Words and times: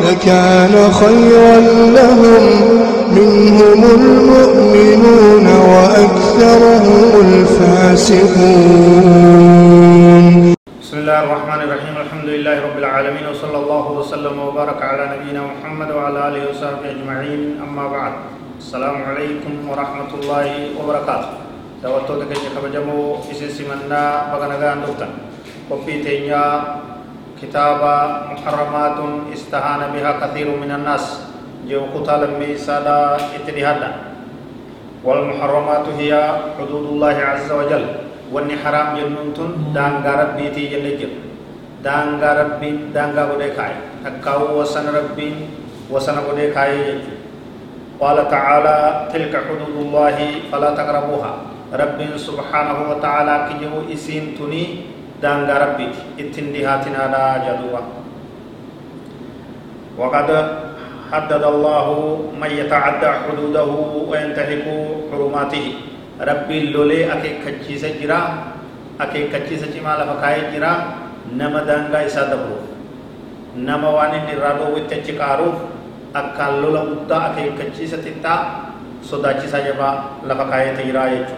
لكان 0.00 0.74
خيرا 0.92 1.56
لهم. 1.98 2.44
منهم 3.12 3.80
المؤمنون 3.98 5.46
وأكثرهم 5.72 7.08
الفاسقون. 7.26 8.24
بسم 10.82 10.96
الله 10.98 11.18
الرحمن 11.24 11.60
الرحيم. 11.66 11.94
الحمد 12.04 12.28
لله 12.34 12.56
رب 12.66 12.76
العالمين 12.78 13.24
وصلى 13.32 13.58
الله 13.62 13.84
وسلم 13.92 14.34
وبارك 14.46 14.80
على 14.82 15.02
نبينا 15.14 15.42
محمد 15.52 15.88
وعلى 15.96 16.18
آله 16.28 16.42
وصحبه 16.50 16.86
أجمعين. 16.94 17.42
أما 17.60 17.84
بعد 17.96 18.12
السلام 18.62 18.96
عليكم 19.08 19.52
ورحمة 19.70 20.10
الله 20.18 20.46
وبركاته. 20.80 21.30
isin 23.32 23.50
simannaa 23.50 24.30
baga 24.30 24.46
nagaan 24.54 24.86
dhuftan 24.86 25.10
qophii 25.66 25.98
teenyaa 26.06 26.78
كتابا 27.42 27.96
محرمات 28.32 28.98
استهان 29.34 29.80
بها 29.92 30.12
كثير 30.22 30.48
من 30.62 30.70
الناس. 30.70 31.04
جو 31.68 31.82
قتال 31.94 32.38
ميسادا 32.38 33.18
اتدهادا 33.38 33.90
والمحرمات 35.04 35.86
هي 35.98 36.12
حدود 36.58 36.84
الله 36.94 37.16
عز 37.30 37.50
وجل. 37.52 37.84
واني 38.32 38.54
حرام 38.64 38.96
جنونتن 38.96 39.76
دانغا 39.76 40.12
ربي 40.22 40.46
تي 40.56 40.72
جل 40.72 40.86
دانغا 41.84 42.30
ربي 42.40 42.70
دانغا 42.96 43.22
بودي 43.28 43.52
كاي 43.58 43.74
تكاو 44.04 44.56
وسن 44.56 44.88
ربي 44.88 45.30
وسن 45.92 46.16
بودي 46.24 46.50
كاي 46.56 47.04
قال 48.00 48.18
تعالى 48.30 48.76
تلك 49.12 49.34
حدود 49.46 49.74
الله 49.84 50.16
فلا 50.50 50.70
تقربوها. 50.74 51.32
رب 51.72 52.00
سبحانه 52.16 52.78
وتعالى 52.90 53.34
كجو 53.48 53.88
إسين 53.92 54.36
تني 54.36 54.64
دانغا 55.22 55.54
ربيت 55.64 55.94
اتندهاتنا 56.20 57.02
لا 57.14 57.26
جدوة 57.46 57.82
وقد 59.98 60.28
حدد 61.12 61.42
الله 61.54 61.86
من 62.40 62.50
يتعدى 62.50 63.08
حدوده 63.22 63.68
وينتهك 64.10 64.66
حرماته 65.12 65.66
ربي 66.20 66.56
اللولي 66.64 67.00
أكي 67.12 67.30
كجيسة 67.44 68.00
جرا 68.02 68.20
أكي 69.00 69.22
كجيسة 69.32 69.66
جمال 69.74 70.00
فكاية 70.10 70.42
جرا 70.56 70.72
نما 71.38 71.60
دانغا 71.68 71.98
إسا 72.06 72.22
دبرو 72.32 72.58
نما 73.56 73.88
واني 73.96 74.18
نرادو 74.26 74.64
ويتچكارو 74.74 75.48
أكال 76.16 76.52
لولا 76.62 76.82
مدى 76.88 77.16
أكي 77.28 77.46
كجيسة 77.58 78.00
تتا 78.04 78.34
صداچيسا 79.04 79.58
جبا 79.66 79.90
لفكاية 80.26 80.78
جرا 80.88 81.04
يجو 81.14 81.36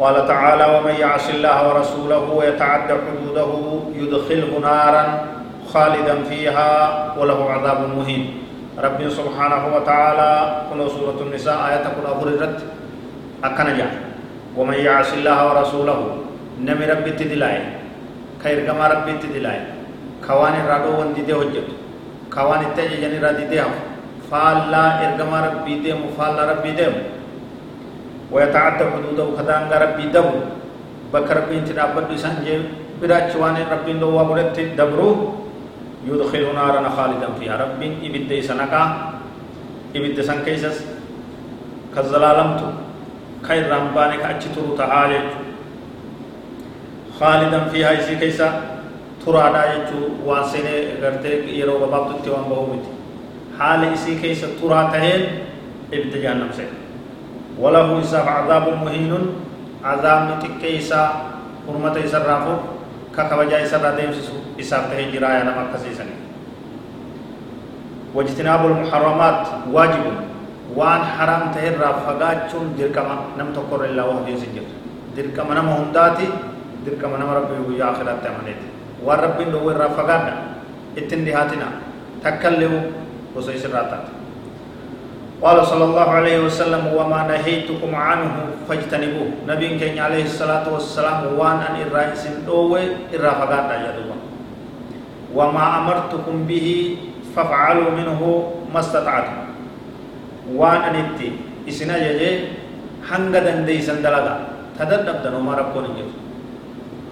قال 0.00 0.16
تعالى 0.28 0.64
ومن 0.78 0.94
يعص 1.00 1.28
الله 1.28 1.68
ورسوله 1.68 2.24
ويتعدى 2.34 2.94
حدوده 3.04 3.50
يدخله 3.94 4.50
نارا 4.58 5.04
خالدا 5.72 6.14
فيها 6.28 6.70
وله 7.18 7.38
عذاب 7.50 7.80
مهين. 7.96 8.22
رب 8.74 9.00
سبحانه 9.08 9.62
وتعالى 9.76 10.30
كن 10.70 10.80
سورة 10.88 11.18
النساء 11.22 11.56
آية 11.68 11.86
كن 11.94 12.04
أفررت 12.10 12.56
أكن 13.44 13.68
جاء. 13.78 13.92
ومن 14.58 14.74
يعص 14.74 15.12
الله 15.12 15.38
ورسوله 15.48 15.98
نمي 16.62 16.84
ربي 16.86 17.10
تدلاي 17.10 17.58
خير 18.42 18.66
كما 18.66 18.86
ربي 18.86 19.12
تدلاي 19.22 19.60
خواني 20.26 20.58
رادو 20.70 20.90
وندي 21.00 21.22
دي 21.22 21.34
هجت 21.34 21.68
خواني 22.34 22.66
تجي 22.76 22.96
جني 23.02 23.18
رادي 23.18 23.44
دي 23.50 23.62
فالا 24.30 24.84
إرغما 25.02 25.38
ربي 25.46 25.74
دي 25.82 25.90
مفالا 25.94 26.42
ربي 26.50 26.70
دي 26.78 26.86
ويتعدى 28.32 28.84
حدوده 28.84 29.26
خدان 29.38 29.62
ربي 29.72 30.06
دبر 30.14 30.36
بكر 31.12 31.36
ربي 31.36 31.58
انت 31.58 31.72
دابد 31.72 32.16
سنجي 32.16 32.56
براچ 33.02 33.36
وان 33.36 33.56
ربي 33.72 33.92
لو 33.92 34.20
وبرت 34.20 34.60
دبرو. 34.78 35.34
يدخل 36.04 36.44
نارا 36.54 36.88
خالدا 36.88 37.28
فيها 37.40 37.56
ربي. 37.56 37.88
إبد 38.04 38.40
سنكا 38.40 38.82
إبد 39.96 40.20
سن 40.20 40.38
كيسس 40.44 40.84
كزلالمت 41.96 42.60
خير 43.42 43.64
رمبانك 43.72 44.20
اچترو 44.20 44.76
تعالى 44.76 45.20
خالدا 47.18 47.60
فيها 47.72 47.90
اسی 47.98 48.14
کیسا 48.20 48.48
ترادا 49.24 49.62
یچو 49.72 50.00
واسنه 50.26 50.74
غرته 51.02 51.28
يرو 51.60 51.78
بابت 51.78 52.24
تيوان 52.24 52.44
بهومت 52.50 52.84
حال 53.58 53.84
اسی 53.92 54.16
کیسا 54.22 54.46
ترا 54.60 54.82
تهل 54.92 55.22
إبد 55.92 56.16
جهنم 56.22 56.50
سے 56.56 56.66
وله 57.58 58.00
إساف 58.02 58.26
عذاب 58.28 58.66
مهين 58.84 59.12
عذاب 59.84 60.20
نتكيسا 60.30 61.02
حرمة 61.68 61.96
إسر 62.04 62.22
رافو 62.26 62.54
كخبجا 63.16 63.56
إسر 63.62 63.80
راديم 63.84 64.10
إساف 64.60 64.82
تهي 64.90 65.10
جرايا 65.14 65.42
نما 65.46 65.70
كسيسن 65.74 66.08
واجتناب 68.14 68.60
المحرمات 68.66 69.40
واجب 69.72 70.04
وان 70.76 71.02
حرام 71.14 71.42
تهي 71.54 71.70
رافقاتشون 71.78 72.66
دركما 72.78 73.16
نم 73.38 73.48
تقر 73.56 73.80
إلا 73.84 74.02
وحده 74.04 74.34
سجر 74.42 74.66
دركما 75.16 75.54
نم 75.54 75.68
هنداتي 75.68 76.28
دركما 76.86 77.16
نم 77.20 77.30
ربي 77.38 77.56
ويا 77.68 77.90
آخرات 77.90 78.18
تمنيت 78.24 78.60
وان 79.06 79.18
ربي 79.24 79.44
لو 79.54 79.70
رافقاتنا 79.70 80.34
اتندهاتنا 80.98 81.68
تكلموا 82.24 82.84
وسيسر 83.36 83.70
راتات 83.74 84.23
قال 85.42 85.66
صلى 85.66 85.84
الله 85.84 86.08
عليه 86.10 86.38
وسلم 86.46 86.82
وما 86.96 87.20
نهيتكم 87.28 87.90
عنه 87.94 88.34
فاجتنبوه 88.68 89.28
نبي 89.48 89.68
كان 89.78 89.98
عليه 89.98 90.24
الصلاة 90.30 90.66
والسلام 90.72 91.34
وان 91.38 91.58
أن 91.60 91.76
الرئيس 91.86 92.46
دوه 92.46 92.80
الرافقات 93.14 93.68
يدوه 93.86 94.16
وما 95.34 95.64
أمرتكم 95.78 96.36
به 96.46 96.68
فافعلوا 97.36 97.90
منه 97.90 98.20
ما 98.74 98.80
استطعتم 98.80 99.36
وان 100.54 100.80
أن 100.88 100.94
اتي 101.02 101.28
إسنا 101.68 101.98
ججي 101.98 102.64
hanga 103.10 103.40
dandeeysan 103.44 104.00
dalaga 104.04 104.34
ta 104.76 104.84
dadhabdan 104.88 105.34
homaa 105.36 105.56
rakkoon 105.60 105.86
hin 105.88 105.96
jirtu 106.00 106.18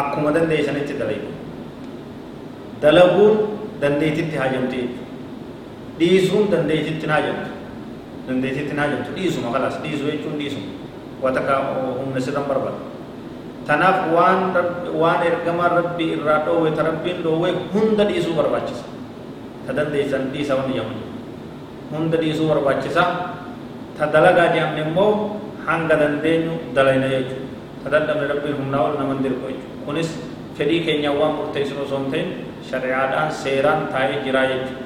akkuma 0.00 0.32
dandeeysanitti 0.36 0.94
dalaydu 1.00 1.28
dalaguun 2.84 3.34
dandeetitti 3.82 4.36
haajamte 4.42 4.76
jechuudha 4.80 5.04
dhiisuun 5.98 6.46
dandeetitti 6.54 7.04
hin 7.06 7.12
haajamtu 7.16 7.50
dandeetitti 8.28 8.74
naa 8.78 8.88
jirtu 8.92 9.10
dhiisuma 9.16 9.48
kalaas 9.54 9.76
dhiisu 9.84 10.04
jechuun 10.10 10.36
dhiisuma 10.40 10.68
wataka 11.24 11.54
humna 12.00 12.20
sirran 12.26 12.44
barbaada 12.50 12.80
tanaaf 13.68 13.98
waan 14.16 14.40
waan 15.02 15.20
ergamaa 15.30 15.70
rabbii 15.78 16.10
irraa 16.16 16.40
dhoowwe 16.46 16.70
ta 16.76 16.82
rabbiin 16.88 17.18
dhoowwe 17.24 17.50
hunda 17.74 18.04
dhiisuu 18.10 18.34
barbaachisa 18.40 18.84
ta 19.66 19.72
dandeessan 19.78 20.24
dhiisa 20.34 20.52
wanni 20.60 20.74
jedhamu 20.78 21.00
hunda 21.92 22.16
dhiisuu 22.22 22.48
barbaachisa 22.52 23.02
ta 23.98 24.04
dalagaa 24.14 24.48
jedhamne 24.54 24.82
immoo 24.88 25.10
hanga 25.66 25.96
dandeenyu 26.02 26.54
dalayna 26.76 27.08
jechuudha 27.14 27.48
ta 27.84 27.88
dadhabne 27.94 28.26
rabbiin 28.32 28.56
humnaa 28.60 28.82
ol 28.88 28.94
naman 29.00 29.18
dirqu 29.24 29.46
jechuudha 29.52 29.84
kunis 29.86 30.10
fedhii 30.58 30.80
keenya 30.86 31.10
waan 31.20 31.32
murteessu 31.40 31.74
osoo 31.84 31.98
hin 32.04 32.10
ta'in 32.12 32.28
shari'aadhaan 32.70 33.30
seeraan 33.42 33.80
taa'ee 33.94 34.18
jiraa 34.26 34.44
jechuudha 34.52 34.82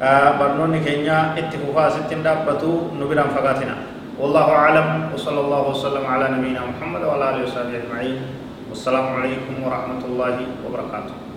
barnoonni 0.00 0.80
keenya 0.86 1.34
itti 1.34 1.58
fufaa 1.58 1.86
asittiin 1.90 2.22
dhaabbatu 2.22 2.94
nu 2.98 3.04
biraan 3.10 3.30
fagaatina. 3.34 3.76
والله 4.18 4.48
أعلم 4.50 5.14
وصلى 5.14 5.40
الله 5.46 5.62
وسلم 5.70 6.02
على 6.02 6.26
نبينا 6.34 6.58
محمد 6.74 7.02
وعلى 7.06 7.24
آله 7.30 7.42
وصحبه 7.46 7.86
أجمعين 7.86 8.18
والسلام 8.66 9.06
عليكم 9.14 9.54
ورحمة 9.62 10.02
الله 10.10 10.36
وبركاته 10.66 11.27